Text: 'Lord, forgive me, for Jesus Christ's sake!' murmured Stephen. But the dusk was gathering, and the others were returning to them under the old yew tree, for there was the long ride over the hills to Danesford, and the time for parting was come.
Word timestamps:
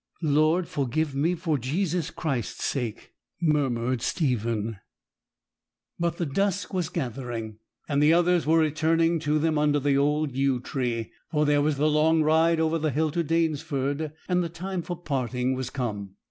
'Lord, 0.23 0.67
forgive 0.67 1.13
me, 1.13 1.35
for 1.35 1.59
Jesus 1.59 2.09
Christ's 2.09 2.63
sake!' 2.63 3.13
murmured 3.39 4.01
Stephen. 4.01 4.77
But 5.99 6.17
the 6.17 6.25
dusk 6.25 6.73
was 6.73 6.89
gathering, 6.89 7.59
and 7.87 8.01
the 8.01 8.11
others 8.11 8.47
were 8.47 8.57
returning 8.57 9.19
to 9.19 9.37
them 9.37 9.59
under 9.59 9.79
the 9.79 9.99
old 9.99 10.31
yew 10.35 10.59
tree, 10.59 11.11
for 11.29 11.45
there 11.45 11.61
was 11.61 11.77
the 11.77 11.87
long 11.87 12.23
ride 12.23 12.59
over 12.59 12.79
the 12.79 12.89
hills 12.89 13.11
to 13.11 13.23
Danesford, 13.23 14.11
and 14.27 14.43
the 14.43 14.49
time 14.49 14.81
for 14.81 14.97
parting 14.99 15.53
was 15.53 15.69
come. 15.69 16.15